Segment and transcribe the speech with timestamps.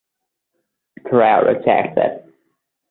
[1.05, 2.33] Tyrrell rejects it.